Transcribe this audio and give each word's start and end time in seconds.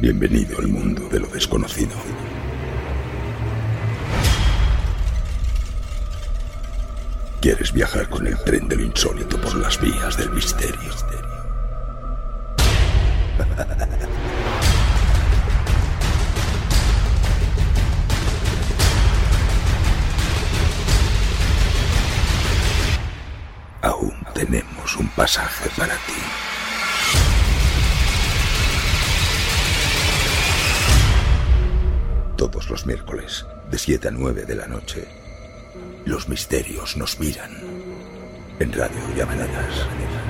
Bienvenido 0.00 0.58
al 0.60 0.68
mundo 0.68 1.08
de 1.08 1.18
lo 1.18 1.26
desconocido. 1.26 1.96
¿Quieres 7.40 7.72
viajar 7.72 8.08
con 8.08 8.24
el 8.28 8.38
tren 8.44 8.68
de 8.68 8.76
lo 8.76 8.84
insólito 8.84 9.40
por 9.40 9.56
las 9.56 9.80
vías 9.80 10.16
del 10.16 10.30
misterio? 10.30 10.78
Aún 23.82 24.14
tenemos 24.32 24.96
un 24.96 25.08
pasaje 25.08 25.68
para 25.76 25.94
ti. 25.94 26.47
Todos 32.38 32.70
los 32.70 32.86
miércoles, 32.86 33.46
de 33.68 33.76
7 33.76 34.06
a 34.06 34.10
9 34.12 34.44
de 34.44 34.54
la 34.54 34.68
noche, 34.68 35.08
los 36.04 36.28
misterios 36.28 36.96
nos 36.96 37.18
miran 37.18 37.50
en 38.60 38.72
Radio 38.72 39.00
Llamadas. 39.16 40.27